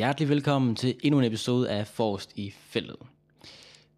Hjertelig 0.00 0.28
velkommen 0.28 0.76
til 0.76 0.96
endnu 1.02 1.18
en 1.18 1.26
episode 1.26 1.70
af 1.70 1.86
Forrest 1.86 2.32
i 2.36 2.50
feltet, 2.50 2.96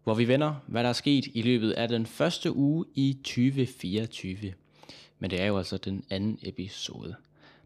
hvor 0.03 0.13
vi 0.13 0.27
vender, 0.27 0.55
hvad 0.67 0.83
der 0.83 0.89
er 0.89 0.93
sket 0.93 1.25
i 1.33 1.41
løbet 1.41 1.71
af 1.71 1.87
den 1.87 2.05
første 2.05 2.55
uge 2.55 2.85
i 2.95 3.17
2024. 3.23 4.53
Men 5.19 5.29
det 5.31 5.41
er 5.41 5.45
jo 5.45 5.57
altså 5.57 5.77
den 5.77 6.03
anden 6.09 6.39
episode. 6.41 7.15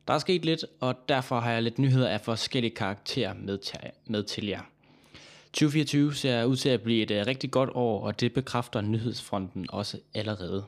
Der 0.08 0.14
er 0.14 0.20
sket 0.20 0.46
lidt, 0.46 0.66
og 0.80 0.96
derfor 1.10 1.40
har 1.40 1.52
jeg 1.52 1.64
lidt 1.64 1.80
nyheder 1.80 2.10
af 2.10 2.22
forskellige 2.22 2.76
karakterer 2.76 3.34
med 3.34 3.58
til, 3.58 3.80
med 4.06 4.24
til 4.24 4.46
jer. 4.48 4.62
2024 5.54 6.14
ser 6.14 6.46
ud 6.46 6.56
til 6.56 6.70
at 6.70 6.82
blive 6.82 7.04
et 7.04 7.22
uh, 7.22 7.28
rigtig 7.28 7.52
godt 7.52 7.70
år, 7.74 8.04
og 8.04 8.20
det 8.20 8.34
bekræfter 8.34 8.82
nyhedsfronten 8.82 9.66
også 9.70 10.00
allerede. 10.14 10.66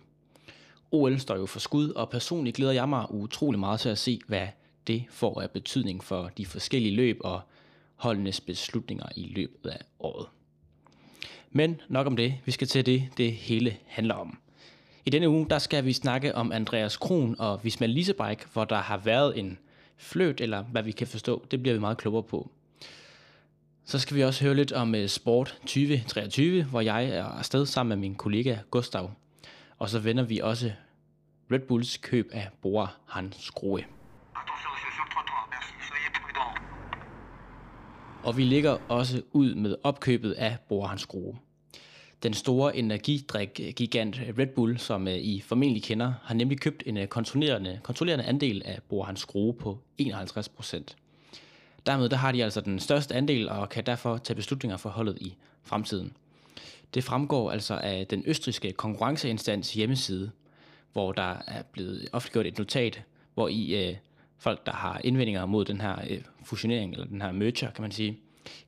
OL 0.92 1.20
står 1.20 1.36
jo 1.36 1.46
for 1.46 1.60
skud, 1.60 1.90
og 1.90 2.10
personligt 2.10 2.56
glæder 2.56 2.74
jeg 2.74 2.90
mig 2.90 3.06
utrolig 3.12 3.60
meget 3.60 3.80
til 3.80 3.90
at 3.90 3.98
se, 3.98 4.20
hvad 4.28 4.48
det 4.88 5.04
får 5.10 5.42
af 5.42 5.52
betydning 5.52 6.04
for 6.04 6.32
de 6.38 6.46
forskellige 6.46 6.96
løb 6.96 7.18
og 7.22 7.42
holdenes 8.00 8.42
beslutninger 8.42 9.06
i 9.16 9.34
løbet 9.36 9.70
af 9.70 9.80
året. 10.00 10.28
Men 11.52 11.82
nok 11.90 12.08
om 12.08 12.16
det, 12.16 12.36
vi 12.46 12.52
skal 12.52 12.68
til 12.68 12.86
det, 12.86 13.10
det 13.18 13.34
hele 13.34 13.78
handler 13.86 14.16
om. 14.16 14.38
I 15.06 15.10
denne 15.10 15.30
uge, 15.30 15.50
der 15.50 15.60
skal 15.60 15.86
vi 15.86 15.94
snakke 15.94 16.36
om 16.36 16.52
Andreas 16.52 16.98
Kron 16.98 17.36
og 17.40 17.64
Visma 17.64 17.86
Lisebike, 17.86 18.46
hvor 18.54 18.66
der 18.66 18.76
har 18.76 18.98
været 18.98 19.40
en 19.40 19.58
fløt, 19.98 20.42
eller 20.42 20.64
hvad 20.64 20.84
vi 20.84 20.92
kan 20.92 21.08
forstå, 21.08 21.46
det 21.52 21.62
bliver 21.62 21.74
vi 21.74 21.80
meget 21.80 21.98
klogere 21.98 22.24
på. 22.24 22.52
Så 23.86 24.00
skal 24.00 24.18
vi 24.18 24.24
også 24.24 24.44
høre 24.44 24.56
lidt 24.56 24.72
om 24.72 24.96
øh, 24.96 25.08
Sport 25.08 25.58
2023, 25.62 26.64
hvor 26.64 26.82
jeg 26.82 27.06
er 27.06 27.24
afsted 27.24 27.66
sammen 27.66 27.90
med 27.90 28.10
min 28.10 28.16
kollega 28.16 28.58
Gustav. 28.72 29.12
Og 29.78 29.90
så 29.90 30.00
vender 30.00 30.24
vi 30.24 30.40
også 30.40 30.72
Red 31.52 31.60
Bulls 31.60 31.98
køb 31.98 32.30
af 32.32 32.50
Bora 32.62 32.88
Hans 33.08 33.52
Grohe. 33.52 33.86
Og 38.24 38.38
vi 38.38 38.44
ligger 38.44 38.78
også 38.88 39.22
ud 39.32 39.56
med 39.56 39.76
opkøbet 39.84 40.32
af 40.32 40.58
Borhans 40.70 41.08
Den 42.24 42.34
store 42.34 42.78
energidrik-gigant 42.78 44.22
Red 44.38 44.48
Bull, 44.48 44.78
som 44.78 45.08
øh, 45.08 45.14
I 45.14 45.42
formentlig 45.42 45.84
kender, 45.84 46.14
har 46.24 46.36
nemlig 46.36 46.60
købt 46.60 46.84
en 46.86 46.98
øh, 46.98 47.08
kontrollerende, 47.08 47.80
kontrollerende 47.84 48.26
andel 48.26 48.62
af 48.66 48.80
Borhans 48.90 49.26
på 49.60 49.80
51%. 50.02 50.84
Dermed 51.86 52.10
der 52.10 52.18
har 52.18 52.32
de 52.32 52.44
altså 52.44 52.62
den 52.62 52.80
største 52.80 53.16
andel 53.16 53.50
og 53.50 53.70
kan 53.70 53.86
derfor 53.86 54.18
tage 54.18 54.36
beslutninger 54.36 54.78
for 54.78 54.90
holdet 54.90 55.18
i 55.22 55.36
fremtiden. 55.64 56.14
Det 56.94 57.04
fremgår 57.04 57.52
altså 57.52 57.74
af 57.74 58.08
den 58.08 58.24
østriske 58.26 58.72
konkurrenceinstans 58.72 59.74
hjemmeside, 59.74 60.32
hvor 60.94 61.12
der 61.12 61.36
er 61.48 61.62
blevet 61.72 62.10
offentliggjort 62.14 62.46
et 62.46 62.58
notat, 62.58 63.04
hvor 63.34 63.48
i 63.48 63.90
øh, 63.90 63.96
folk, 64.40 64.66
der 64.66 64.72
har 64.72 65.02
indvendinger 65.04 65.46
mod 65.46 65.66
den 65.66 65.82
her 65.82 65.96
øh, 66.10 66.22
fusionering, 66.44 66.94
eller 66.94 67.06
den 67.06 67.22
her 67.22 67.32
merger, 67.32 67.72
kan 67.72 67.82
man 67.82 67.92
sige, 67.92 68.20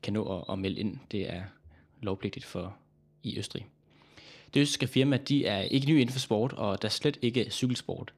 kan 0.04 0.14
nå 0.14 0.38
at, 0.38 0.54
at 0.54 0.60
melde 0.60 0.80
ind. 0.80 0.98
Det 1.12 1.34
er 1.34 1.42
lovpligtigt 2.02 2.46
for 2.46 2.76
i 3.24 3.40
Østrig. 3.40 3.68
Det 4.54 4.60
østrigske 4.60 4.88
firma 4.88 5.18
de 5.18 5.46
er 5.46 5.62
ikke 5.62 5.88
nye 5.88 6.02
inden 6.02 6.14
for 6.14 6.20
sport, 6.20 6.54
og 6.54 6.82
der 6.82 6.88
er 6.88 6.92
slet 6.92 7.18
ikke 7.22 7.48
cykelsport. 7.50 8.14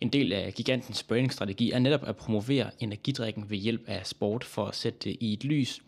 En 0.00 0.08
del 0.08 0.32
af 0.32 0.54
gigantens 0.54 1.02
brandingstrategi 1.02 1.70
er 1.70 1.78
netop 1.78 2.08
at 2.08 2.16
promovere 2.16 2.70
energidrikken 2.80 3.50
ved 3.50 3.58
hjælp 3.58 3.82
af 3.86 4.06
sport 4.06 4.44
for 4.44 4.66
at 4.66 4.74
sætte 4.74 4.98
det 5.04 5.16
i 5.20 5.32
et 5.32 5.44
lys. 5.44 5.82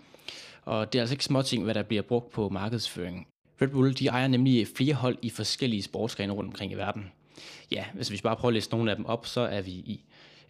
Og 0.63 0.93
det 0.93 0.99
er 0.99 1.03
altså 1.03 1.15
ikke 1.15 1.25
småting, 1.25 1.65
hvad 1.65 1.75
der 1.75 1.83
bliver 1.83 2.03
brugt 2.03 2.31
på 2.31 2.49
markedsføring. 2.49 3.27
Red 3.63 3.69
Bull 3.69 3.99
de 3.99 4.07
ejer 4.07 4.29
nemlig 4.29 4.67
flere 4.77 4.95
hold 4.95 5.19
i 5.23 5.31
forskellige 5.31 5.83
sportsgrene 5.83 6.33
rundt 6.33 6.49
omkring 6.49 6.73
i 6.73 6.75
verden. 6.75 7.13
Ja, 7.71 7.85
hvis 7.95 8.11
vi 8.11 8.21
bare 8.23 8.37
prøver 8.37 8.51
at 8.51 8.55
læse 8.55 8.71
nogle 8.71 8.91
af 8.91 8.97
dem 8.97 9.07
op, 9.07 9.27
så 9.27 9.41
er 9.41 9.61
vi 9.61 9.71
i 9.71 10.01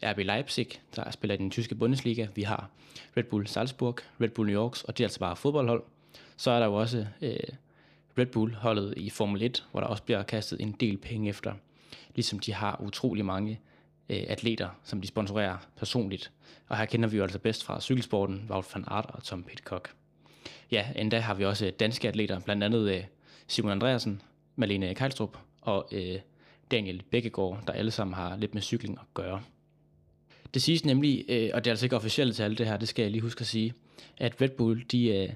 RB 0.05 0.19
Leipzig, 0.19 0.67
der 0.97 1.11
spiller 1.11 1.35
i 1.35 1.39
den 1.39 1.51
tyske 1.51 1.75
Bundesliga. 1.75 2.27
Vi 2.35 2.43
har 2.43 2.71
Red 3.17 3.25
Bull 3.25 3.47
Salzburg, 3.47 3.97
Red 4.21 4.29
Bull 4.29 4.51
New 4.51 4.61
Yorks, 4.61 4.85
og 4.85 4.99
det 4.99 5.05
er 5.05 5.09
altså 5.09 5.21
bare 5.21 5.37
fodboldhold. 5.37 5.83
Så 6.37 6.51
er 6.51 6.59
der 6.59 6.67
jo 6.67 6.75
også 6.75 7.07
øh, 7.23 7.37
Red 8.19 8.27
Bull-holdet 8.27 8.95
i 8.97 9.11
Formel 9.11 9.43
1, 9.43 9.65
hvor 9.71 9.81
der 9.81 9.87
også 9.87 10.03
bliver 10.03 10.23
kastet 10.23 10.61
en 10.61 10.73
del 10.73 10.97
penge 10.97 11.29
efter. 11.29 11.53
Ligesom 12.15 12.39
de 12.39 12.53
har 12.53 12.81
utrolig 12.83 13.25
mange 13.25 13.61
øh, 14.09 14.23
atleter, 14.29 14.69
som 14.85 15.01
de 15.01 15.07
sponsorerer 15.07 15.57
personligt. 15.77 16.33
Og 16.69 16.77
her 16.79 16.85
kender 16.85 17.09
vi 17.09 17.17
jo 17.17 17.23
altså 17.23 17.39
bedst 17.39 17.65
fra 17.65 17.81
cykelsporten, 17.81 18.47
Wout 18.51 18.75
van 18.75 18.85
Aert 18.87 19.07
og 19.09 19.23
Tom 19.23 19.43
Pitcock. 19.43 19.95
Ja, 20.71 20.89
endda 20.97 21.19
har 21.19 21.35
vi 21.35 21.45
også 21.45 21.73
danske 21.81 22.09
atleter, 22.09 22.41
blandt 22.41 22.65
andet 22.65 22.95
øh, 22.95 23.05
Simon 23.47 23.73
Andreasen, 23.73 24.23
Malene 24.57 24.95
Kejlstrup 24.95 25.39
og 25.61 25.89
øh, 25.93 26.19
Daniel 26.71 27.03
Bækkegaard, 27.11 27.63
der 27.67 27.73
alle 27.73 27.91
sammen 27.91 28.15
har 28.15 28.37
lidt 28.37 28.55
med 28.55 28.63
cykling 28.63 28.99
at 29.01 29.07
gøre. 29.15 29.43
Det 30.55 30.63
siges 30.63 30.85
nemlig, 30.85 31.25
øh, 31.29 31.51
og 31.55 31.65
det 31.65 31.71
er 31.71 31.73
altså 31.73 31.87
ikke 31.87 31.97
officielt 31.97 32.37
til 32.37 32.43
alt 32.43 32.59
det 32.59 32.67
her, 32.67 32.77
det 32.77 32.89
skal 32.89 33.03
jeg 33.03 33.11
lige 33.11 33.23
huske 33.23 33.41
at 33.41 33.47
sige, 33.47 33.75
at 34.19 34.41
Red 34.41 34.49
Bull 34.49 34.85
de, 34.91 35.07
øh, 35.07 35.29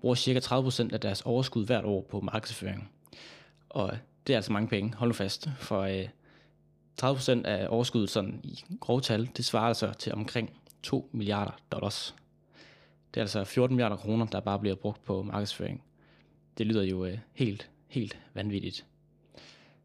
bruger 0.00 0.14
ca. 0.14 0.40
30% 0.40 0.92
af 0.92 1.00
deres 1.00 1.22
overskud 1.22 1.66
hvert 1.66 1.84
år 1.84 2.06
på 2.10 2.20
markedsføring. 2.20 2.90
Og 3.68 3.96
det 4.26 4.32
er 4.32 4.36
altså 4.36 4.52
mange 4.52 4.68
penge, 4.68 4.94
hold 4.94 5.08
nu 5.08 5.14
fast, 5.14 5.48
for 5.58 5.80
øh, 5.80 6.08
30% 7.02 7.46
af 7.46 7.66
overskuddet 7.70 8.10
sådan 8.10 8.40
i 8.44 8.64
grove 8.80 9.00
tal, 9.00 9.28
det 9.36 9.44
svarer 9.44 9.68
altså 9.68 9.92
til 9.98 10.12
omkring 10.12 10.50
2 10.82 11.10
milliarder 11.12 11.52
dollars. 11.72 12.14
Det 13.14 13.20
er 13.20 13.22
altså 13.22 13.44
14 13.44 13.76
milliarder 13.76 13.96
kroner, 13.96 14.26
der 14.26 14.40
bare 14.40 14.58
bliver 14.58 14.74
brugt 14.76 15.04
på 15.04 15.22
markedsføring. 15.22 15.82
Det 16.58 16.66
lyder 16.66 16.82
jo 16.82 17.04
øh, 17.04 17.18
helt, 17.32 17.70
helt 17.88 18.18
vanvittigt. 18.34 18.86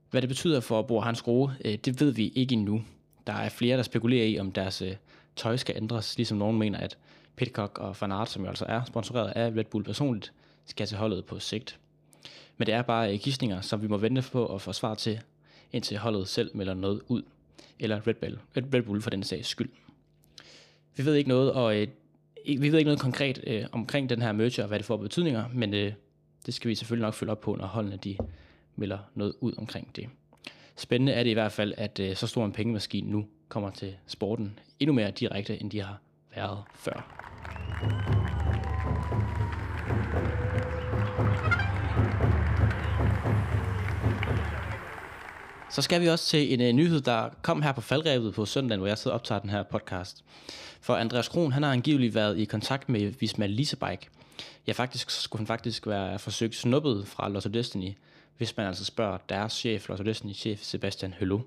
Hvad 0.10 0.22
det 0.22 0.30
betyder 0.30 0.60
for 0.60 0.82
Bor 0.82 1.02
Hans 1.02 1.22
Grohe, 1.22 1.56
øh, 1.66 1.76
det 1.76 2.02
ved 2.02 2.12
vi 2.12 2.28
ikke 2.28 2.54
endnu. 2.54 2.84
Der 3.28 3.34
er 3.34 3.50
flere, 3.50 3.78
der 3.78 3.84
spekulerer 3.84 4.26
i, 4.26 4.40
om 4.40 4.52
deres 4.52 4.82
øh, 4.82 4.96
tøj 5.36 5.58
skal 5.58 5.78
ændres, 5.78 6.18
ligesom 6.18 6.38
nogen 6.38 6.58
mener, 6.58 6.80
at 6.80 6.98
Pitcock 7.36 7.78
og 7.78 7.96
Fanart, 7.96 8.30
som 8.30 8.44
jo 8.44 8.50
altså 8.50 8.66
er 8.66 8.84
sponsoreret 8.86 9.32
af 9.36 9.52
Red 9.58 9.64
Bull 9.64 9.84
personligt, 9.84 10.34
skal 10.66 10.88
til 10.88 10.98
holdet 10.98 11.26
på 11.26 11.40
sigt. 11.40 11.80
Men 12.58 12.66
det 12.66 12.74
er 12.74 12.82
bare 12.82 13.14
øh, 13.14 13.20
gidsninger, 13.20 13.62
som 13.62 13.82
vi 13.82 13.88
må 13.88 13.98
vente 13.98 14.24
på 14.32 14.56
at 14.56 14.62
få 14.62 14.74
svar 14.74 14.96
til, 14.96 15.20
indtil 15.72 15.98
holdet 15.98 16.28
selv 16.28 16.52
melder 16.54 16.74
noget 16.74 17.02
ud, 17.08 17.24
eller 17.80 18.08
Red 18.08 18.14
Bull, 18.14 18.40
Red 18.58 18.82
Bull 18.84 19.02
for 19.02 19.10
den 19.10 19.24
sags 19.24 19.48
skyld. 19.48 19.70
Vi 20.96 21.06
ved 21.06 21.16
ikke 21.16 21.30
noget, 21.30 21.54
og 21.54 21.78
øh, 21.78 21.88
vi 22.46 22.72
ved 22.72 22.80
ikke 22.80 22.88
noget 22.88 23.00
konkret 23.00 23.44
øh, 23.48 23.66
omkring 23.72 24.10
den 24.10 24.22
her 24.22 24.32
merger 24.32 24.64
og 24.64 24.68
hvad 24.68 24.80
det 24.80 24.86
får 24.86 24.98
betydninger, 24.98 25.46
men 25.54 25.74
øh, 25.74 25.94
det 26.46 26.54
skal 26.54 26.70
vi 26.70 26.76
selvfølgelig 26.76 27.06
nok 27.06 27.14
følge 27.14 27.32
op 27.32 27.42
på, 27.42 27.56
når 27.56 27.68
holdene 27.68 27.98
de 27.98 28.18
melder 28.76 28.98
noget 29.16 29.34
ud 29.40 29.54
omkring 29.58 29.96
det. 29.96 30.10
Spændende 30.78 31.14
er 31.14 31.24
det 31.24 31.30
i 31.30 31.34
hvert 31.34 31.52
fald, 31.52 31.74
at 31.78 32.00
øh, 32.00 32.16
så 32.16 32.28
stor 32.28 32.46
en 32.46 32.52
pengemaskine 32.52 33.12
nu 33.12 33.26
kommer 33.50 33.70
til 33.70 33.96
sporten 34.08 34.60
endnu 34.80 34.94
mere 34.94 35.12
direkte, 35.12 35.62
end 35.62 35.72
de 35.72 35.82
har 35.82 36.02
været 36.36 36.64
før. 36.76 37.14
Så 45.70 45.82
skal 45.82 46.02
vi 46.02 46.08
også 46.08 46.26
til 46.26 46.54
en 46.54 46.70
uh, 46.70 46.76
nyhed, 46.76 47.02
der 47.02 47.30
kom 47.42 47.62
her 47.62 47.72
på 47.72 47.82
faldrevet 47.82 48.34
på 48.34 48.46
søndag, 48.46 48.78
hvor 48.78 48.88
jeg 48.88 48.98
sidder 48.98 49.16
og 49.16 49.20
optager 49.20 49.40
den 49.40 49.50
her 49.50 49.64
podcast. 49.64 50.24
For 50.82 50.96
Andreas 50.96 51.28
Kron, 51.28 51.52
han 51.52 51.64
har 51.64 51.72
angiveligt 51.72 52.16
været 52.16 52.38
i 52.38 52.46
kontakt 52.46 52.90
med 52.90 53.14
Visma 53.20 53.46
Lisebike. 53.46 54.08
Ja, 54.68 54.72
faktisk 54.72 55.10
skulle 55.10 55.40
han 55.40 55.48
faktisk 55.48 55.88
være 55.88 56.20
forsøgt 56.20 56.56
snuppet 56.56 57.08
fra 57.08 57.30
Lotto 57.30 57.50
Destiny, 57.50 57.92
hvis 58.38 58.58
man 58.58 58.68
altså 58.68 58.86
spørger 58.86 59.18
deres 59.30 59.54
chef, 59.54 59.90
Lotto 59.90 60.04
Destiny-chef 60.04 60.60
Sebastian 60.64 61.14
Høllå. 61.20 61.42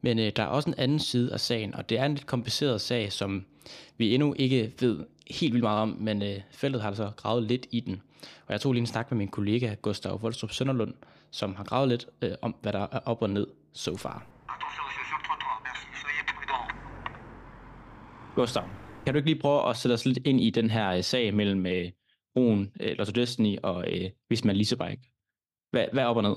Men 0.00 0.18
øh, 0.18 0.32
der 0.36 0.42
er 0.42 0.46
også 0.46 0.70
en 0.70 0.74
anden 0.78 0.98
side 0.98 1.32
af 1.32 1.40
sagen, 1.40 1.74
og 1.74 1.88
det 1.88 1.98
er 1.98 2.04
en 2.04 2.14
lidt 2.14 2.26
kompliceret 2.26 2.80
sag, 2.80 3.12
som 3.12 3.44
vi 3.96 4.14
endnu 4.14 4.34
ikke 4.38 4.72
ved 4.80 5.04
helt 5.30 5.52
vildt 5.52 5.62
meget 5.62 5.80
om, 5.80 5.96
men 6.00 6.22
øh, 6.22 6.40
feltet 6.50 6.82
har 6.82 6.88
altså 6.88 7.10
gravet 7.16 7.42
lidt 7.42 7.66
i 7.70 7.80
den. 7.80 8.02
Og 8.46 8.52
jeg 8.52 8.60
tog 8.60 8.72
lige 8.72 8.80
en 8.80 8.86
snak 8.86 9.10
med 9.10 9.18
min 9.18 9.28
kollega 9.28 9.74
Gustav 9.82 10.22
Voldstrup 10.22 10.52
Sønderlund, 10.52 10.94
som 11.30 11.54
har 11.56 11.64
gravet 11.64 11.88
lidt 11.88 12.06
øh, 12.22 12.32
om, 12.42 12.56
hvad 12.62 12.72
der 12.72 12.78
er 12.92 12.98
op 13.04 13.22
og 13.22 13.30
ned 13.30 13.46
so 13.72 13.96
far. 13.96 14.26
Gustav, 18.34 18.64
kan 19.04 19.14
du 19.14 19.18
ikke 19.18 19.30
lige 19.30 19.40
prøve 19.40 19.70
at 19.70 19.76
sætte 19.76 19.94
os 19.94 20.06
lidt 20.06 20.18
ind 20.24 20.40
i 20.40 20.50
den 20.50 20.70
her 20.70 20.90
øh, 20.90 21.02
sag 21.02 21.34
mellem 21.34 21.66
øh, 21.66 21.90
Broen, 22.34 22.72
øh, 22.80 22.96
Lotto 22.98 23.12
Destiny 23.12 23.58
og 23.62 23.84
øh, 23.92 24.10
Visma 24.28 24.52
Lisebæk? 24.52 24.98
Hvad, 25.76 25.88
hvad 25.92 26.02
er 26.02 26.06
op 26.06 26.16
og 26.16 26.22
ned? 26.22 26.36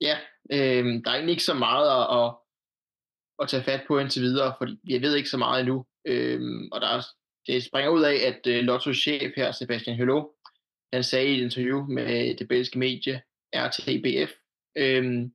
Ja, 0.00 0.16
øh, 0.52 0.84
der 1.04 1.10
er 1.10 1.14
egentlig 1.14 1.32
ikke 1.32 1.50
så 1.50 1.54
meget 1.54 1.86
at, 1.98 2.04
at, 2.18 2.34
at 3.42 3.48
tage 3.48 3.62
fat 3.62 3.84
på 3.88 3.98
indtil 3.98 4.22
videre, 4.22 4.54
for 4.58 4.66
jeg 4.88 5.02
ved 5.02 5.16
ikke 5.16 5.28
så 5.28 5.36
meget 5.36 5.60
endnu. 5.60 5.86
Øh, 6.06 6.40
og 6.72 6.80
der 6.80 6.88
er, 6.88 7.00
det 7.46 7.64
springer 7.64 7.90
ud 7.90 8.02
af, 8.02 8.14
at 8.14 8.46
øh, 8.46 8.64
Lottos 8.64 8.96
chef 8.96 9.32
her, 9.36 9.52
Sebastian 9.52 9.96
Hello, 9.96 10.28
han 10.92 11.02
sagde 11.02 11.28
i 11.28 11.38
et 11.38 11.44
interview 11.44 11.86
med 11.86 12.36
det 12.36 12.48
belgiske 12.48 12.78
medie 12.78 13.22
RTBF, 13.54 14.32
øh, 14.76 15.28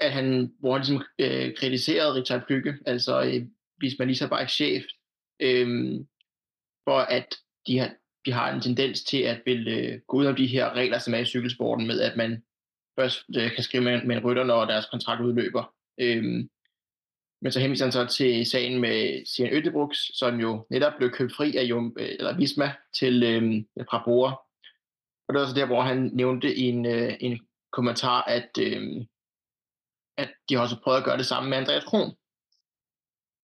at 0.00 0.12
han, 0.12 0.54
hvor 0.60 0.72
han 0.72 0.80
ligesom, 0.80 1.04
øh, 1.18 1.56
kritiserede 1.56 2.14
Richard 2.14 2.46
Plygge, 2.46 2.78
altså 2.86 3.22
øh, 3.22 3.46
Bismarck 3.80 4.08
Lisabajs 4.08 4.52
chef, 4.52 4.84
øh, 5.40 5.68
for 6.84 6.98
at 6.98 7.34
de 7.66 7.78
har, 7.78 7.94
de 8.26 8.32
har 8.32 8.52
en 8.52 8.60
tendens 8.60 9.04
til 9.04 9.22
at 9.22 9.42
vil 9.46 9.68
øh, 9.68 10.00
gå 10.06 10.16
ud 10.16 10.24
af 10.24 10.36
de 10.36 10.46
her 10.46 10.70
regler, 10.74 10.98
som 10.98 11.14
er 11.14 11.18
i 11.18 11.24
cykelsporten, 11.24 11.86
med 11.86 12.00
at 12.00 12.16
man 12.16 12.42
først 12.98 13.24
øh, 13.36 13.54
kan 13.54 13.64
skrive 13.64 13.84
med, 13.84 14.02
med 14.04 14.16
en 14.16 14.24
rytter, 14.24 14.44
når 14.44 14.64
deres 14.64 14.86
kontrakt 14.86 15.20
udløber. 15.20 15.74
Øhm, 16.00 16.50
Men 17.42 17.52
så 17.52 17.60
henviser 17.60 17.84
han 17.84 17.92
så 17.92 18.06
til 18.06 18.46
sagen 18.46 18.80
med 18.80 19.26
Sian 19.26 19.54
Ødebrooks, 19.54 20.18
som 20.18 20.40
jo 20.40 20.66
netop 20.70 20.92
blev 20.98 21.10
købt 21.10 21.32
fri 21.36 21.56
af 21.56 21.62
Jum, 21.64 21.96
øh, 21.98 22.08
eller 22.08 22.36
Visma 22.36 22.72
til 22.98 23.22
øh, 23.22 23.64
fra 23.90 24.02
Bora. 24.04 24.30
Og 25.28 25.34
det 25.34 25.40
var 25.40 25.46
så 25.46 25.54
der, 25.54 25.66
hvor 25.66 25.82
han 25.82 26.10
nævnte 26.12 26.54
i 26.54 26.62
en, 26.62 26.86
øh, 26.86 27.14
en 27.20 27.40
kommentar, 27.72 28.22
at, 28.22 28.50
øh, 28.60 28.82
at 30.16 30.30
de 30.48 30.54
har 30.54 30.62
også 30.62 30.80
prøvet 30.84 30.98
at 30.98 31.04
gøre 31.04 31.16
det 31.18 31.26
samme 31.26 31.50
med 31.50 31.58
Andreas 31.58 31.84
Kron. 31.84 32.16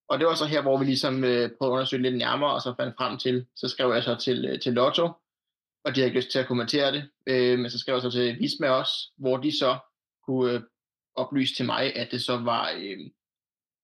Og 0.08 0.18
det 0.18 0.26
var 0.26 0.34
så 0.34 0.44
her, 0.44 0.62
hvor 0.62 0.78
vi 0.78 0.84
ligesom 0.84 1.24
øh, 1.24 1.50
prøvede 1.58 1.72
at 1.72 1.76
undersøge 1.76 2.02
lidt 2.02 2.16
nærmere, 2.16 2.54
og 2.54 2.62
så 2.62 2.74
fandt 2.76 2.96
frem 2.96 3.18
til, 3.18 3.46
så 3.56 3.68
skrev 3.68 3.92
jeg 3.92 4.02
så 4.02 4.14
til, 4.14 4.44
øh, 4.44 4.60
til 4.60 4.72
Lotto, 4.72 5.08
og 5.84 5.94
de 5.94 6.00
havde 6.00 6.06
ikke 6.06 6.18
lyst 6.18 6.30
til 6.30 6.38
at 6.38 6.46
kommentere 6.46 6.92
det, 6.92 7.10
øh, 7.26 7.58
men 7.58 7.70
så 7.70 7.78
skrev 7.78 7.94
jeg 7.94 8.02
så 8.02 8.10
til 8.10 8.38
Visma 8.40 8.68
også, 8.68 8.92
hvor 9.16 9.36
de 9.36 9.58
så 9.58 9.78
kunne 10.26 10.52
øh, 10.52 10.62
oplyse 11.14 11.54
til 11.54 11.66
mig, 11.66 11.96
at 11.96 12.08
det 12.10 12.22
så 12.22 12.36
var 12.36 12.70
øh, 12.76 12.98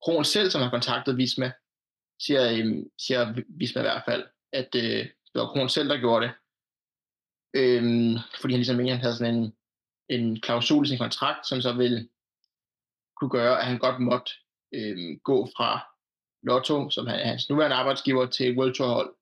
Kron 0.02 0.24
selv, 0.24 0.50
som 0.50 0.62
har 0.62 0.70
kontaktet 0.70 1.16
Visma, 1.16 1.52
siger, 2.22 2.52
øh, 2.52 2.84
siger 2.98 3.42
Visma 3.48 3.80
i 3.80 3.84
hvert 3.84 4.02
fald, 4.06 4.24
at 4.52 4.74
øh, 4.74 4.82
det 4.82 5.34
var 5.34 5.46
Kron 5.46 5.68
selv, 5.68 5.88
der 5.88 6.00
gjorde 6.00 6.26
det. 6.26 6.34
Øh, 7.56 7.82
fordi 8.40 8.52
han 8.52 8.58
ligesom 8.58 8.76
mente, 8.76 8.92
han 8.92 9.00
havde 9.00 9.16
sådan 9.16 9.34
en, 9.34 9.54
en 10.08 10.40
klausul 10.40 10.84
i 10.84 10.88
sin 10.88 10.98
kontrakt, 10.98 11.46
som 11.46 11.60
så 11.60 11.72
ville 11.72 12.08
kunne 13.16 13.30
gøre, 13.30 13.58
at 13.58 13.66
han 13.66 13.78
godt 13.78 14.00
måtte 14.00 14.32
øh, 14.74 15.18
gå 15.24 15.48
fra 15.56 15.93
Lotto, 16.44 16.90
som 16.90 17.06
er 17.06 17.24
hans 17.24 17.50
nuværende 17.50 17.76
arbejdsgiver, 17.76 18.26
til 18.26 18.58
World 18.58 18.74
Tour 18.74 18.88
hold. 18.88 19.14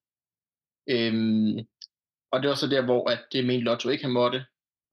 Øhm, 0.89 1.59
og 2.33 2.43
det 2.43 2.49
var 2.49 2.55
så 2.55 2.67
der, 2.67 2.85
hvor 2.85 3.11
at 3.11 3.21
det 3.33 3.47
mente 3.47 3.65
Lotto 3.65 3.89
ikke, 3.89 4.05
han 4.05 4.13
måtte, 4.13 4.45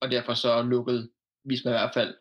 og 0.01 0.11
derfor 0.11 0.33
så 0.33 0.61
lukkede 0.61 1.09
Visma 1.45 1.71
i 1.71 1.73
hvert 1.73 1.93
fald 1.93 2.15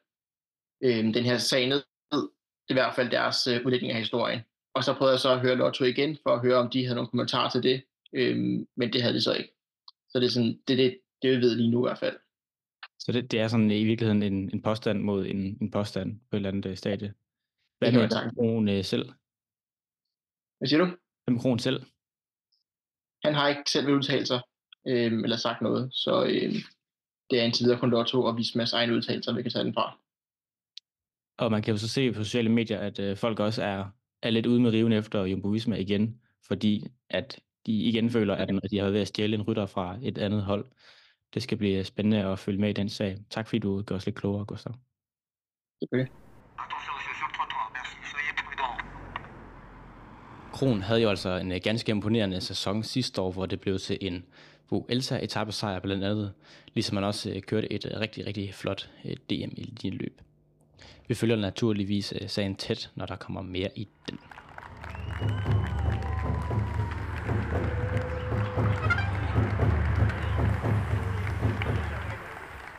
øhm, 0.84 1.12
den 1.12 1.24
her 1.24 1.38
sag 1.38 1.68
ned. 1.68 1.82
Det 2.12 2.74
er 2.74 2.80
i 2.80 2.82
hvert 2.82 2.94
fald 2.94 3.10
deres 3.10 3.46
øh, 3.46 3.66
udlægning 3.66 3.92
af 3.92 3.98
historien. 3.98 4.40
Og 4.74 4.84
så 4.84 4.94
prøvede 4.94 5.12
jeg 5.12 5.20
så 5.20 5.32
at 5.32 5.40
høre 5.40 5.56
Lotto 5.56 5.84
igen, 5.84 6.18
for 6.22 6.30
at 6.30 6.40
høre, 6.40 6.56
om 6.56 6.70
de 6.70 6.84
havde 6.84 6.94
nogle 6.94 7.08
kommentarer 7.08 7.50
til 7.50 7.62
det, 7.62 7.82
øhm, 8.12 8.66
men 8.76 8.92
det 8.92 9.02
havde 9.02 9.14
de 9.14 9.20
så 9.20 9.34
ikke. 9.34 9.52
Så 10.08 10.18
det 10.20 10.26
er 10.26 10.30
sådan, 10.30 10.60
det, 10.68 10.78
det, 10.78 10.98
det 11.22 11.30
vi 11.30 11.36
ved 11.36 11.56
lige 11.56 11.70
nu 11.70 11.86
i 11.86 11.88
hvert 11.88 11.98
fald. 11.98 12.16
Så 12.98 13.12
det, 13.12 13.30
det 13.32 13.40
er 13.40 13.48
sådan 13.48 13.70
i 13.70 13.84
virkeligheden 13.84 14.22
en, 14.22 14.50
en 14.52 14.62
påstand 14.62 15.02
mod 15.02 15.26
en, 15.26 15.58
en 15.60 15.70
påstand 15.70 16.20
på 16.30 16.36
et 16.36 16.38
eller 16.38 16.48
andet 16.48 16.66
øh, 16.66 16.76
stadie. 16.76 17.14
Hvad 17.78 17.92
med 17.92 18.34
Kron 18.34 18.68
øh, 18.68 18.84
selv? 18.84 19.12
Hvad 20.58 20.68
siger 20.68 20.84
du? 20.84 20.90
Hvem 21.24 21.38
Kron 21.38 21.58
selv? 21.58 21.82
Han 23.24 23.34
har 23.34 23.48
ikke 23.48 23.70
selv 23.70 23.88
udtalt 23.88 24.28
sig, 24.28 24.40
øh, 24.88 25.12
eller 25.12 25.36
sagt 25.36 25.62
noget, 25.62 25.94
så 25.94 26.24
øh, 26.24 26.52
det 27.30 27.40
er 27.40 27.44
indtil 27.44 27.64
videre 27.64 27.80
kun 27.80 27.90
Lotto 27.90 28.24
og 28.24 28.36
Vismas 28.36 28.72
egen 28.72 28.90
udtalelser, 28.90 29.34
vi 29.34 29.42
kan 29.42 29.50
tage 29.50 29.64
den 29.64 29.74
fra. 29.74 29.98
Og 31.38 31.50
man 31.50 31.62
kan 31.62 31.74
jo 31.74 31.78
så 31.78 31.88
se 31.88 32.12
på 32.12 32.24
sociale 32.24 32.48
medier, 32.48 32.78
at 32.78 32.98
øh, 32.98 33.16
folk 33.16 33.40
også 33.40 33.62
er, 33.62 33.90
er 34.22 34.30
lidt 34.30 34.46
ude 34.46 34.60
med 34.60 34.70
riven 34.70 34.92
efter 34.92 35.24
Jumbo 35.24 35.48
Visma 35.48 35.76
igen, 35.76 36.20
fordi 36.48 36.86
at 37.10 37.40
de 37.66 37.72
igen 37.72 38.10
føler, 38.10 38.34
at 38.34 38.48
de 38.70 38.76
har 38.76 38.84
været 38.84 38.94
ved 38.94 39.00
at 39.00 39.08
stjæle 39.08 39.34
en 39.34 39.42
rytter 39.42 39.66
fra 39.66 39.98
et 40.02 40.18
andet 40.18 40.42
hold. 40.42 40.66
Det 41.34 41.42
skal 41.42 41.58
blive 41.58 41.84
spændende 41.84 42.24
at 42.24 42.38
følge 42.38 42.60
med 42.60 42.70
i 42.70 42.72
den 42.72 42.88
sag. 42.88 43.18
Tak 43.30 43.46
fordi 43.46 43.58
du 43.58 43.82
gør 43.82 43.96
os 43.96 44.06
lidt 44.06 44.16
klogere, 44.16 44.44
Gustav. 44.44 44.74
Selvfølgelig. 45.82 46.12
Kron 50.58 50.82
havde 50.82 51.00
jo 51.00 51.10
altså 51.10 51.36
en 51.36 51.52
øh, 51.52 51.60
ganske 51.62 51.90
imponerende 51.90 52.40
sæson 52.40 52.82
sidste 52.82 53.20
år, 53.20 53.32
hvor 53.32 53.46
det 53.46 53.60
blev 53.60 53.78
til 53.78 53.98
en 54.00 54.24
Vuelta 54.70 55.18
etappesejr 55.22 55.80
blandt 55.80 56.04
andet, 56.04 56.32
ligesom 56.74 56.94
man 56.94 57.04
også 57.04 57.30
øh, 57.30 57.42
kørte 57.42 57.72
et 57.72 57.86
øh, 57.86 58.00
rigtig, 58.00 58.26
rigtig 58.26 58.54
flot 58.54 58.90
DM 59.04 59.32
i 59.32 59.74
linjeløb. 59.82 60.20
Vi 61.08 61.14
følger 61.14 61.36
naturligvis 61.36 62.14
sagen 62.26 62.54
tæt, 62.54 62.90
når 62.94 63.06
der 63.06 63.16
kommer 63.16 63.42
mere 63.42 63.68
i 63.74 63.88
den. 64.08 64.18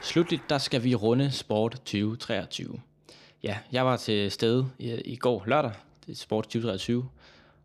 Slutligt, 0.02 0.50
der 0.50 0.58
skal 0.58 0.84
vi 0.84 0.96
runde 0.96 1.32
Sport 1.32 1.72
2023. 1.72 2.80
Ja, 3.44 3.58
jeg 3.72 3.86
var 3.86 3.98
til 3.98 4.32
stede 4.32 4.70
i, 4.80 4.94
i 4.94 5.16
går 5.16 5.44
lørdag, 5.48 5.72
det 6.06 6.12
er 6.12 6.16
Sport 6.16 6.44
2023, 6.44 7.10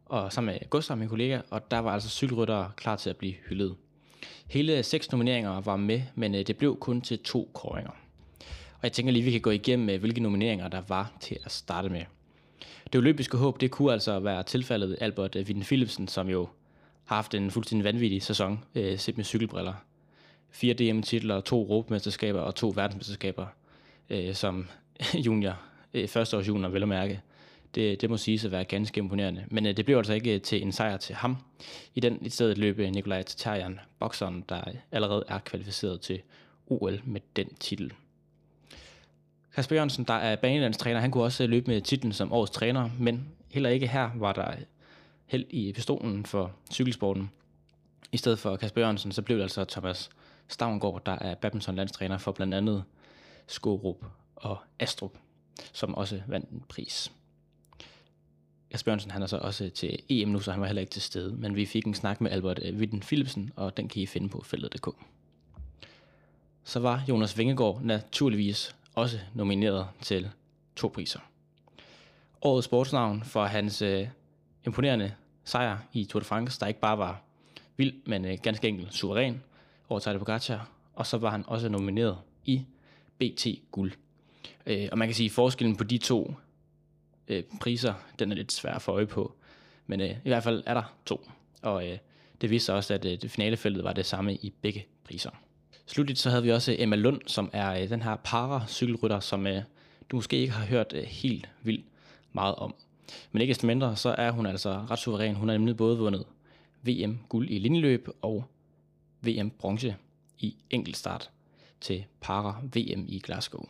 og 0.06 0.32
sammen 0.32 0.52
med 0.54 0.70
Gustav, 0.70 0.96
min 0.96 1.08
kollega, 1.08 1.40
og 1.50 1.70
der 1.70 1.78
var 1.78 1.92
altså 1.92 2.08
cykelryttere 2.08 2.70
klar 2.76 2.96
til 2.96 3.10
at 3.10 3.16
blive 3.16 3.34
hyldet. 3.48 3.74
Hele 4.46 4.82
seks 4.82 5.12
nomineringer 5.12 5.60
var 5.60 5.76
med, 5.76 6.02
men 6.14 6.34
øh, 6.34 6.46
det 6.46 6.56
blev 6.56 6.76
kun 6.76 7.00
til 7.00 7.18
to 7.18 7.50
kåringer. 7.54 7.90
Og 8.74 8.82
jeg 8.82 8.92
tænker 8.92 9.12
lige, 9.12 9.24
vi 9.24 9.30
kan 9.30 9.40
gå 9.40 9.50
igennem, 9.50 9.88
øh, 9.88 10.00
hvilke 10.00 10.20
nomineringer 10.20 10.68
der 10.68 10.82
var 10.88 11.12
til 11.20 11.38
at 11.44 11.52
starte 11.52 11.88
med. 11.88 12.02
Det 12.92 12.98
olympiske 12.98 13.36
håb, 13.36 13.60
det 13.60 13.70
kunne 13.70 13.92
altså 13.92 14.20
være 14.20 14.42
tilfældet 14.42 14.96
Albert 15.00 15.36
øh, 15.36 15.46
Witten 15.46 15.64
Philipsen, 15.64 16.08
som 16.08 16.28
jo 16.28 16.48
har 17.04 17.16
haft 17.16 17.34
en 17.34 17.50
fuldstændig 17.50 17.84
vanvittig 17.84 18.22
sæson, 18.22 18.64
øh, 18.74 18.98
set 18.98 19.16
med 19.16 19.24
cykelbriller. 19.24 19.74
Fire 20.50 20.74
DM-titler, 20.74 21.40
to 21.40 21.62
europamesterskaber 21.62 22.40
og 22.40 22.54
to 22.54 22.72
verdensmesterskaber 22.76 23.46
øh, 24.10 24.34
som 24.34 24.68
junior, 25.26 25.60
øh, 25.94 26.08
første 26.08 26.36
års 26.36 26.48
junior, 26.48 26.68
vel 26.68 26.82
at 26.82 26.88
mærke. 26.88 27.20
Det, 27.74 28.00
det 28.00 28.10
må 28.10 28.16
siges 28.16 28.44
at 28.44 28.50
være 28.50 28.64
ganske 28.64 28.98
imponerende. 28.98 29.44
Men 29.50 29.66
øh, 29.66 29.76
det 29.76 29.84
blev 29.84 29.96
altså 29.96 30.12
ikke 30.12 30.34
øh, 30.34 30.40
til 30.40 30.62
en 30.62 30.72
sejr 30.72 30.96
til 30.96 31.14
ham. 31.14 31.36
I 31.94 32.00
den 32.00 32.18
i 32.20 32.28
stedet 32.28 32.58
løb 32.58 32.78
øh, 32.78 32.90
Nikolaj 32.90 33.22
Tatarian, 33.22 33.80
bokseren, 33.98 34.44
der 34.48 34.64
allerede 34.92 35.24
er 35.28 35.38
kvalificeret 35.38 36.00
til 36.00 36.22
OL 36.66 37.00
med 37.04 37.20
den 37.36 37.54
titel. 37.60 37.92
Kasper 39.54 39.76
Jørgensen, 39.76 40.04
der 40.04 40.14
er 40.14 40.36
banelandstræner, 40.36 41.00
han 41.00 41.10
kunne 41.10 41.24
også 41.24 41.44
øh, 41.44 41.50
løbe 41.50 41.70
med 41.70 41.80
titlen 41.80 42.12
som 42.12 42.32
årets 42.32 42.52
træner, 42.52 42.90
men 42.98 43.28
heller 43.50 43.70
ikke 43.70 43.86
her 43.86 44.10
var 44.14 44.32
der 44.32 44.54
held 45.26 45.46
i 45.50 45.72
pistolen 45.72 46.26
for 46.26 46.52
cykelsporten. 46.72 47.30
I 48.12 48.16
stedet 48.16 48.38
for 48.38 48.56
Kasper 48.56 48.80
Jørgensen, 48.80 49.12
så 49.12 49.22
blev 49.22 49.36
det 49.36 49.42
altså 49.42 49.64
Thomas 49.64 50.10
Stavngård, 50.48 51.02
der 51.06 51.12
er 51.12 51.34
badminton-landstræner 51.34 52.18
for 52.18 52.32
blandt 52.32 52.54
andet 52.54 52.84
Skorup 53.46 54.04
og 54.36 54.58
Astrup, 54.78 55.18
som 55.72 55.94
også 55.94 56.20
vandt 56.26 56.48
en 56.50 56.64
pris. 56.68 57.12
Kasper 58.74 58.90
Jørgensen, 58.90 59.10
han 59.10 59.22
er 59.22 59.26
så 59.26 59.38
også 59.38 59.64
øh, 59.64 59.72
til 59.72 59.98
EM 60.08 60.28
nu, 60.28 60.40
så 60.40 60.52
han 60.52 60.60
var 60.60 60.66
heller 60.66 60.80
ikke 60.80 60.92
til 60.92 61.02
stede. 61.02 61.36
Men 61.36 61.56
vi 61.56 61.66
fik 61.66 61.86
en 61.86 61.94
snak 61.94 62.20
med 62.20 62.30
Albert 62.30 62.60
øh, 62.62 62.76
Witten 62.76 63.00
Philipsen, 63.00 63.52
og 63.56 63.76
den 63.76 63.88
kan 63.88 64.02
I 64.02 64.06
finde 64.06 64.28
på 64.28 64.44
feltet.dk. 64.44 64.88
Så 66.64 66.80
var 66.80 67.02
Jonas 67.08 67.38
Vingegaard 67.38 67.80
naturligvis 67.82 68.76
også 68.94 69.18
nomineret 69.34 69.88
til 70.02 70.30
to 70.76 70.88
priser. 70.88 71.20
Årets 72.42 72.64
sportsnavn 72.64 73.24
for 73.24 73.44
hans 73.44 73.82
øh, 73.82 74.08
imponerende 74.66 75.14
sejr 75.44 75.78
i 75.92 76.04
Tour 76.04 76.20
de 76.20 76.26
France, 76.26 76.60
der 76.60 76.66
ikke 76.66 76.80
bare 76.80 76.98
var 76.98 77.22
vild, 77.76 77.94
men 78.06 78.24
øh, 78.24 78.38
ganske 78.42 78.68
enkelt 78.68 78.94
suveræn 78.94 79.42
over 79.88 80.00
Tadej 80.00 80.18
Pogacar, 80.18 80.68
og 80.94 81.06
så 81.06 81.18
var 81.18 81.30
han 81.30 81.44
også 81.46 81.68
nomineret 81.68 82.18
i 82.44 82.64
BT 83.18 83.46
Guld. 83.70 83.92
Øh, 84.66 84.88
og 84.92 84.98
man 84.98 85.08
kan 85.08 85.14
sige, 85.14 85.26
at 85.26 85.32
forskellen 85.32 85.76
på 85.76 85.84
de 85.84 85.98
to 85.98 86.34
øh, 87.28 87.42
priser, 87.60 87.94
den 88.18 88.30
er 88.30 88.36
lidt 88.36 88.52
svær 88.52 88.74
at 88.74 88.82
få 88.82 88.92
øje 88.92 89.06
på. 89.06 89.34
Men 89.86 90.00
øh, 90.00 90.10
i 90.10 90.28
hvert 90.28 90.42
fald 90.42 90.62
er 90.66 90.74
der 90.74 90.94
to. 91.06 91.28
Og 91.62 91.88
øh, 91.88 91.98
det 92.40 92.50
viste 92.50 92.66
sig 92.66 92.74
også, 92.74 92.94
at 92.94 93.04
øh, 93.04 93.22
det 93.22 93.30
finalefeltet 93.30 93.84
var 93.84 93.92
det 93.92 94.06
samme 94.06 94.34
i 94.34 94.54
begge 94.62 94.86
priser. 95.04 95.30
Slutligt 95.86 96.18
så 96.18 96.30
havde 96.30 96.42
vi 96.42 96.50
også 96.50 96.72
øh, 96.72 96.80
Emma 96.80 96.96
Lund, 96.96 97.20
som 97.26 97.50
er 97.52 97.82
øh, 97.82 97.88
den 97.88 98.02
her 98.02 98.16
para-cykelrytter, 98.16 99.20
som 99.20 99.46
øh, 99.46 99.62
du 100.10 100.16
måske 100.16 100.36
ikke 100.36 100.52
har 100.52 100.66
hørt 100.66 100.92
øh, 100.92 101.02
helt 101.02 101.48
vildt 101.62 101.84
meget 102.32 102.54
om. 102.54 102.74
Men 103.32 103.42
ikke 103.42 103.52
desto 103.52 103.66
mindre, 103.66 103.96
så 103.96 104.14
er 104.18 104.30
hun 104.30 104.46
altså 104.46 104.86
ret 104.90 104.98
suveræn. 104.98 105.34
Hun 105.34 105.48
har 105.48 105.56
nemlig 105.56 105.76
både 105.76 105.98
vundet 105.98 106.24
VM 106.82 107.18
guld 107.28 107.50
i 107.50 107.58
linjeløb 107.58 108.08
og 108.22 108.44
VM 109.20 109.50
bronze 109.50 109.96
i 110.38 110.56
enkeltstart 110.70 111.30
til 111.80 112.04
para 112.20 112.60
VM 112.62 113.04
i 113.08 113.20
Glasgow. 113.24 113.64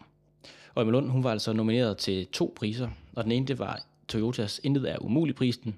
Og 0.75 0.83
Emma 0.83 0.93
Lund, 0.93 1.11
hun 1.11 1.25
var 1.25 1.31
altså 1.31 1.52
nomineret 1.52 1.97
til 1.97 2.26
to 2.26 2.52
priser, 2.57 2.88
og 3.14 3.25
den 3.25 3.33
ene 3.33 3.47
det 3.47 3.59
var 3.59 3.83
Toyotas 4.09 4.61
Intet 4.64 4.90
er 4.90 5.04
umulig 5.04 5.35
prisen, 5.35 5.76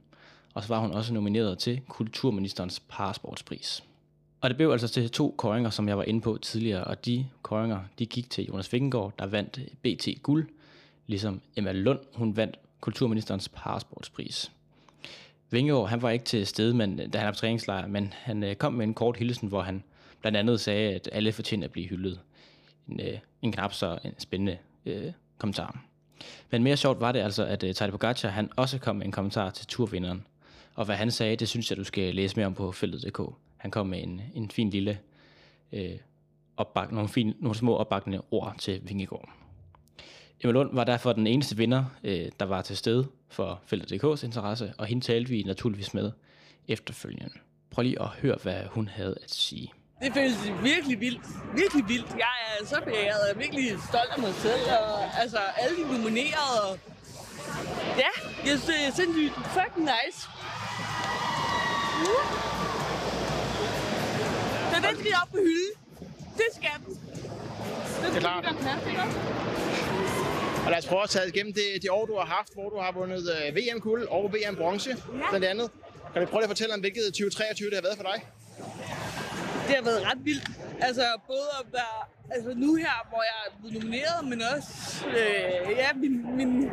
og 0.54 0.62
så 0.62 0.68
var 0.68 0.80
hun 0.80 0.92
også 0.92 1.14
nomineret 1.14 1.58
til 1.58 1.80
Kulturministerens 1.88 2.82
Parasportspris. 2.88 3.84
Og 4.40 4.50
det 4.50 4.56
blev 4.56 4.70
altså 4.70 4.88
til 4.88 5.10
to 5.10 5.34
koringer, 5.38 5.70
som 5.70 5.88
jeg 5.88 5.98
var 5.98 6.04
inde 6.04 6.20
på 6.20 6.38
tidligere, 6.42 6.84
og 6.84 7.06
de 7.06 7.26
koringer, 7.42 7.80
de 7.98 8.06
gik 8.06 8.30
til 8.30 8.44
Jonas 8.44 8.72
Vingegaard, 8.72 9.12
der 9.18 9.26
vandt 9.26 9.60
BT 9.82 10.08
Guld, 10.22 10.48
ligesom 11.06 11.40
Emma 11.56 11.72
Lund, 11.72 11.98
hun 12.14 12.36
vandt 12.36 12.58
Kulturministerens 12.80 13.48
Parasportspris. 13.48 14.52
Vingegaard, 15.50 15.88
han 15.88 16.02
var 16.02 16.10
ikke 16.10 16.24
til 16.24 16.46
stede, 16.46 16.74
men, 16.74 17.10
da 17.10 17.18
han 17.18 17.26
var 17.26 17.32
på 17.32 17.38
træningslejr, 17.38 17.86
men 17.86 18.12
han 18.16 18.42
øh, 18.42 18.54
kom 18.54 18.72
med 18.72 18.86
en 18.86 18.94
kort 18.94 19.16
hilsen, 19.16 19.48
hvor 19.48 19.62
han 19.62 19.82
blandt 20.20 20.38
andet 20.38 20.60
sagde, 20.60 20.94
at 20.94 21.08
alle 21.12 21.32
fortjener 21.32 21.64
at 21.64 21.72
blive 21.72 21.86
hyldet. 21.86 22.20
En, 22.88 23.00
øh, 23.00 23.18
en 23.42 23.52
knap 23.52 23.72
så 23.72 23.98
en 24.04 24.14
spændende 24.18 24.58
øh, 24.86 25.12
kommentar. 25.38 25.84
Men 26.50 26.62
mere 26.62 26.76
sjovt 26.76 27.00
var 27.00 27.12
det 27.12 27.20
altså, 27.20 27.44
at 27.44 27.62
øh, 27.62 27.74
Tadej 27.74 27.90
Pogacar, 27.90 28.28
han 28.28 28.50
også 28.56 28.78
kom 28.78 28.96
med 28.96 29.06
en 29.06 29.12
kommentar 29.12 29.50
til 29.50 29.66
turvinderen. 29.66 30.26
Og 30.74 30.84
hvad 30.84 30.96
han 30.96 31.10
sagde, 31.10 31.36
det 31.36 31.48
synes 31.48 31.70
jeg, 31.70 31.78
du 31.78 31.84
skal 31.84 32.14
læse 32.14 32.36
mere 32.36 32.46
om 32.46 32.54
på 32.54 32.72
feltet.dk. 32.72 33.20
Han 33.56 33.70
kom 33.70 33.86
med 33.86 34.02
en, 34.02 34.20
en 34.34 34.50
fin 34.50 34.70
lille 34.70 34.98
øh, 35.72 35.90
opbak, 36.56 36.92
nogle, 36.92 37.08
fin, 37.08 37.34
nogle 37.40 37.56
små 37.56 37.76
opbakkende 37.76 38.22
ord 38.30 38.54
til 38.58 38.80
Vingegaard. 38.88 39.28
Emma 40.40 40.52
Lund 40.52 40.74
var 40.74 40.84
derfor 40.84 41.12
den 41.12 41.26
eneste 41.26 41.56
vinder, 41.56 41.84
øh, 42.04 42.28
der 42.40 42.46
var 42.46 42.62
til 42.62 42.76
stede 42.76 43.06
for 43.28 43.62
Feltet.dk's 43.66 44.24
interesse, 44.24 44.74
og 44.78 44.86
hende 44.86 45.04
talte 45.04 45.30
vi 45.30 45.42
naturligvis 45.42 45.94
med 45.94 46.12
efterfølgende. 46.68 47.30
Prøv 47.70 47.82
lige 47.82 48.02
at 48.02 48.08
høre, 48.08 48.38
hvad 48.42 48.64
hun 48.66 48.88
havde 48.88 49.18
at 49.22 49.30
sige. 49.30 49.72
Det 50.02 50.14
føles 50.14 50.36
virkelig 50.62 51.00
vildt. 51.00 51.20
Virkelig 51.54 51.88
vildt. 51.88 52.10
Jeg 52.18 52.34
er 52.60 52.66
så 52.66 52.80
beæret. 52.84 53.20
Jeg 53.26 53.30
er 53.34 53.38
virkelig 53.38 53.78
stolt 53.88 54.10
af 54.16 54.18
mig 54.18 54.34
selv. 54.34 54.62
Og, 54.80 55.20
altså, 55.22 55.38
alle 55.56 55.76
de 55.76 55.92
nominerede. 55.92 56.62
Og... 56.70 56.78
Ja, 58.04 58.12
jeg 58.46 58.58
synes, 58.58 58.64
det 58.64 58.74
er 58.86 58.92
sindssygt 58.92 59.34
fucking 59.56 59.88
nice. 59.94 60.18
Uh. 62.02 62.24
Så 64.70 64.76
den 64.88 64.98
skal 64.98 65.12
op 65.22 65.28
på 65.30 65.36
hylde. 65.36 65.70
Det 66.36 66.48
skal 66.54 66.70
den. 66.86 66.94
Den 66.94 68.14
Det 68.14 68.16
er 68.16 68.20
klart. 68.20 68.44
Og 70.64 70.70
lad 70.70 70.78
os 70.78 70.86
prøve 70.86 71.02
at 71.02 71.10
tage 71.10 71.28
igennem 71.28 71.52
det, 71.52 71.82
det 71.82 71.90
år, 71.90 72.06
du 72.06 72.16
har 72.16 72.26
haft, 72.26 72.54
hvor 72.54 72.68
du 72.70 72.78
har 72.80 72.92
vundet 72.92 73.30
øh, 73.36 73.56
VM-guld 73.56 74.08
og 74.08 74.34
VM-bronze, 74.34 74.96
blandt 75.30 75.46
andet. 75.46 75.70
Kan 76.12 76.22
du 76.22 76.28
prøve 76.28 76.42
at 76.42 76.48
fortælle 76.48 76.74
om, 76.74 76.80
hvilket 76.80 77.04
2023 77.04 77.70
det 77.70 77.76
har 77.76 77.82
været 77.82 77.96
for 77.96 78.04
dig? 78.04 78.22
Det 79.66 79.74
har 79.78 79.82
været 79.90 80.02
ret 80.10 80.24
vildt. 80.24 80.48
Altså 80.80 81.02
både 81.26 81.48
at 81.60 81.66
være 81.72 81.98
altså 82.30 82.52
nu 82.56 82.74
her, 82.74 82.96
hvor 83.08 83.22
jeg 83.30 83.36
er 83.46 83.50
blevet 83.60 83.74
nomineret, 83.84 84.28
men 84.30 84.42
også 84.56 85.04
øh, 85.08 85.70
ja, 85.82 85.88
min, 85.94 86.36
min 86.36 86.70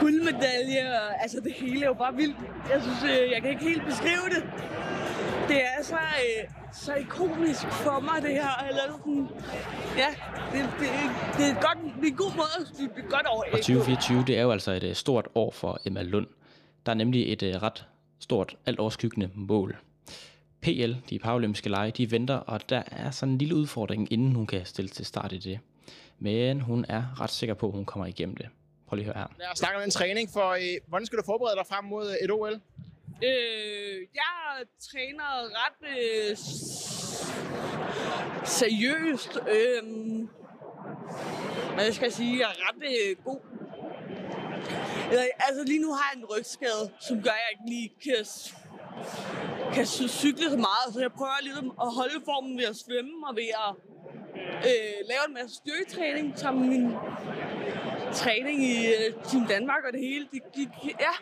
guldmedalje. 0.00 0.82
og- 1.00 1.22
Altså 1.22 1.40
det 1.40 1.52
hele 1.52 1.82
er 1.82 1.86
jo 1.86 1.94
bare 1.94 2.14
vildt. 2.16 2.36
Jeg 2.70 2.82
synes, 2.82 3.02
øh, 3.12 3.30
jeg 3.32 3.42
kan 3.42 3.50
ikke 3.50 3.64
helt 3.64 3.84
beskrive 3.86 4.26
det. 4.34 4.42
Det 5.48 5.56
er 5.64 5.82
så, 5.82 5.94
øh, 5.94 6.48
så 6.72 6.94
ikonisk 6.94 7.60
for 7.66 8.00
mig, 8.00 8.22
det 8.22 8.30
her. 8.30 8.64
Eller 8.68 8.82
sådan, 8.88 9.28
ja, 9.96 10.08
det, 10.52 10.68
det, 10.80 10.88
det, 11.38 11.46
er 11.50 11.54
godt, 11.54 11.78
det 12.00 12.06
er 12.08 12.10
en 12.10 12.16
god 12.16 12.32
måde 12.36 12.48
at 12.60 12.66
det 12.96 13.04
godt 13.10 13.26
over. 13.26 13.42
Og 13.52 13.58
2024, 13.58 14.24
det 14.26 14.38
er 14.38 14.42
jo 14.42 14.50
altså 14.50 14.72
et 14.72 14.82
øh, 14.82 14.94
stort 14.94 15.28
år 15.34 15.50
for 15.50 15.80
Emma 15.86 16.02
Lund. 16.02 16.26
Der 16.86 16.92
er 16.92 16.96
nemlig 16.96 17.32
et 17.32 17.42
øh, 17.42 17.54
ret 17.62 17.86
stort, 18.20 18.56
alt 18.66 18.78
overskyggende 18.78 19.30
mål. 19.34 19.76
PL, 20.62 20.92
de 21.10 21.18
paralympiske 21.18 21.68
lege, 21.68 21.90
de 21.90 22.10
venter, 22.10 22.34
og 22.34 22.68
der 22.68 22.82
er 22.86 23.10
sådan 23.10 23.32
en 23.32 23.38
lille 23.38 23.54
udfordring, 23.54 24.12
inden 24.12 24.34
hun 24.34 24.46
kan 24.46 24.66
stille 24.66 24.88
til 24.88 25.06
start 25.06 25.32
i 25.32 25.38
det. 25.38 25.60
Men 26.18 26.60
hun 26.60 26.84
er 26.88 27.20
ret 27.20 27.30
sikker 27.30 27.54
på, 27.54 27.66
at 27.66 27.72
hun 27.72 27.84
kommer 27.84 28.06
igennem 28.06 28.36
det. 28.36 28.48
Prøv 28.86 28.96
lige 28.96 29.08
at 29.08 29.14
høre 29.14 29.22
her. 29.22 29.36
Lad 29.38 29.52
os 29.52 29.58
snakke 29.58 29.76
om 29.76 29.82
den 29.82 29.90
træning, 29.90 30.30
for 30.32 30.50
øh, 30.50 30.88
hvordan 30.88 31.06
skal 31.06 31.18
du 31.18 31.22
forberede 31.26 31.56
dig 31.56 31.66
frem 31.66 31.84
mod 31.84 32.06
øh, 32.08 32.24
et 32.24 32.30
OL? 32.30 32.60
Øh, 33.24 34.06
jeg 34.14 34.66
træner 34.90 35.28
ret 35.60 35.80
øh, 35.98 36.36
seriøst. 38.44 39.38
Øh, 39.56 39.82
hvad 41.74 41.92
skal 41.92 42.04
jeg 42.04 42.12
sige? 42.12 42.38
Jeg 42.38 42.48
er 42.54 42.68
ret 42.68 42.82
øh, 42.82 43.24
god. 43.24 43.40
Eller, 45.10 45.24
altså 45.38 45.64
lige 45.66 45.82
nu 45.82 45.92
har 45.92 46.10
jeg 46.12 46.18
en 46.20 46.26
rygskade, 46.36 46.84
som 47.00 47.22
gør, 47.22 47.30
at 47.30 47.36
jeg 47.44 47.50
ikke 47.52 47.70
lige 47.74 47.88
kan, 48.04 48.24
kan 49.74 49.84
cy- 49.84 50.08
cykle 50.22 50.50
så 50.50 50.56
meget. 50.56 50.86
Så 50.94 51.00
jeg 51.00 51.12
prøver 51.12 51.38
ligesom 51.42 51.66
at 51.86 51.88
holde 51.98 52.18
formen 52.24 52.58
ved 52.58 52.64
at 52.64 52.76
svømme 52.76 53.14
og 53.28 53.36
ved 53.36 53.50
at 53.66 53.70
øh, 54.70 54.94
lave 55.10 55.22
en 55.28 55.34
masse 55.34 55.54
styrketræning 55.62 56.38
som 56.38 56.54
min 56.54 56.84
træning 58.20 58.64
i 58.64 58.86
øh, 58.86 59.06
Team 59.28 59.46
Danmark 59.46 59.82
og 59.86 59.92
det 59.92 60.00
hele. 60.00 60.24
De, 60.32 60.38
de, 60.56 60.62
ja, 61.06 61.14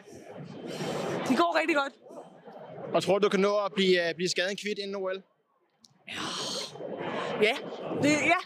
det 1.28 1.36
går 1.40 1.58
rigtig 1.60 1.76
godt. 1.76 1.94
Og 2.94 3.02
tror 3.02 3.18
du, 3.18 3.24
du 3.24 3.28
kan 3.28 3.40
nå 3.40 3.52
at 3.66 3.72
blive, 3.74 4.08
øh, 4.08 4.14
blive 4.14 4.28
skadet 4.28 4.60
kvidt 4.62 4.78
inden 4.78 4.96
OL? 4.96 5.22
Ja, 7.48 7.56
det, 8.02 8.12
ja. 8.32 8.40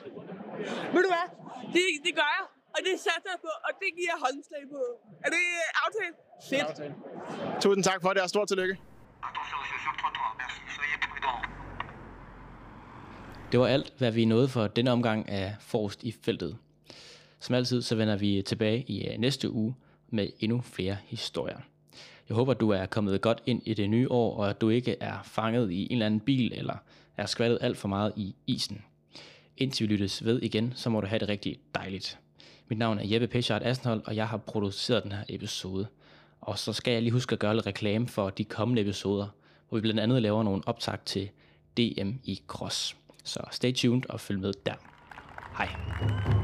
Ved 0.94 1.02
du 1.06 1.10
hvad? 1.14 1.26
Det, 1.74 1.82
det 2.06 2.14
gør 2.14 2.30
jeg, 2.38 2.44
og 2.74 2.80
det 2.86 2.94
satser 3.06 3.30
jeg 3.34 3.40
på, 3.46 3.52
og 3.66 3.70
det 3.80 3.88
giver 3.96 4.10
jeg 4.14 4.20
håndslag 4.26 4.62
på. 4.74 4.82
Er 5.24 5.28
det 5.34 5.42
aftalt? 5.84 6.16
Fedt. 6.50 6.92
Tusind 7.62 7.84
tak 7.84 8.02
for 8.02 8.12
det, 8.12 8.22
og 8.22 8.28
stort 8.28 8.48
tillykke. 8.48 8.76
Det 13.54 13.60
var 13.60 13.66
alt, 13.66 13.92
hvad 13.98 14.12
vi 14.12 14.24
nåede 14.24 14.48
for 14.48 14.66
denne 14.66 14.90
omgang 14.90 15.28
af 15.28 15.54
Forrest 15.60 16.04
i 16.04 16.14
feltet. 16.22 16.56
Som 17.40 17.54
altid, 17.54 17.82
så 17.82 17.94
vender 17.96 18.16
vi 18.16 18.42
tilbage 18.46 18.84
i 18.88 19.08
øh, 19.08 19.18
næste 19.18 19.50
uge 19.50 19.74
med 20.10 20.28
endnu 20.40 20.60
flere 20.60 20.96
historier. 21.06 21.58
Jeg 22.28 22.34
håber, 22.34 22.54
du 22.54 22.70
er 22.70 22.86
kommet 22.86 23.20
godt 23.20 23.42
ind 23.46 23.62
i 23.64 23.74
det 23.74 23.90
nye 23.90 24.10
år, 24.10 24.36
og 24.36 24.50
at 24.50 24.60
du 24.60 24.68
ikke 24.68 24.96
er 25.00 25.22
fanget 25.24 25.70
i 25.70 25.82
en 25.82 25.92
eller 25.92 26.06
anden 26.06 26.20
bil, 26.20 26.52
eller 26.54 26.76
er 27.16 27.26
skvattet 27.26 27.58
alt 27.60 27.76
for 27.76 27.88
meget 27.88 28.12
i 28.16 28.34
isen. 28.46 28.82
Indtil 29.56 29.88
vi 29.88 29.92
lyttes 29.92 30.24
ved 30.24 30.42
igen, 30.42 30.72
så 30.76 30.90
må 30.90 31.00
du 31.00 31.06
have 31.06 31.18
det 31.18 31.28
rigtig 31.28 31.58
dejligt. 31.74 32.18
Mit 32.68 32.78
navn 32.78 32.98
er 32.98 33.06
Jeppe 33.06 33.26
Peschardt 33.26 33.64
Asenhold, 33.64 34.02
og 34.04 34.16
jeg 34.16 34.28
har 34.28 34.36
produceret 34.36 35.02
den 35.02 35.12
her 35.12 35.24
episode. 35.28 35.86
Og 36.40 36.58
så 36.58 36.72
skal 36.72 36.92
jeg 36.92 37.02
lige 37.02 37.12
huske 37.12 37.32
at 37.32 37.38
gøre 37.38 37.54
lidt 37.54 37.66
reklame 37.66 38.08
for 38.08 38.30
de 38.30 38.44
kommende 38.44 38.82
episoder, 38.82 39.26
hvor 39.68 39.78
vi 39.78 39.82
blandt 39.82 40.00
andet 40.00 40.22
laver 40.22 40.42
nogle 40.42 40.62
optag 40.66 40.98
til 41.04 41.28
DM 41.76 42.10
i 42.24 42.42
Cross. 42.46 42.96
Så 43.24 43.40
stay 43.50 43.72
tuned 43.74 44.02
og 44.08 44.20
følg 44.20 44.40
med 44.40 44.52
der. 44.66 44.74
Hej. 45.58 46.43